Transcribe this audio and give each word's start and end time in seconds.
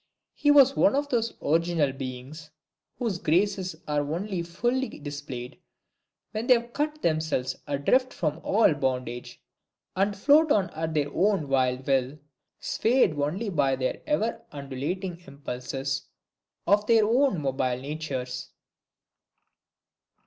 He 0.33 0.49
was 0.49 0.75
one 0.75 0.95
of 0.95 1.09
those 1.09 1.33
original 1.43 1.91
beings, 1.93 2.49
whose 2.97 3.19
graces 3.19 3.75
are 3.87 4.01
only 4.01 4.41
fully 4.41 4.89
displayed 4.97 5.59
when 6.31 6.47
they 6.47 6.55
have 6.55 6.73
cut 6.73 7.03
themselves 7.03 7.55
adrift 7.67 8.11
from 8.11 8.39
all 8.43 8.73
bondage, 8.73 9.43
and 9.95 10.17
float 10.17 10.51
on 10.51 10.71
at 10.71 10.95
their 10.95 11.13
own 11.13 11.47
wild 11.47 11.85
will, 11.85 12.17
swayed 12.59 13.13
only 13.13 13.49
by 13.49 13.75
the 13.75 14.03
ever 14.09 14.43
undulating 14.51 15.21
impulses 15.27 16.07
of 16.65 16.87
their 16.87 17.05
own 17.05 17.39
mobile 17.39 17.77
natures. 17.79 18.49